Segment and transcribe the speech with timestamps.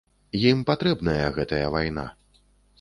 [0.51, 2.11] Ім патрэбная гэтая вайна.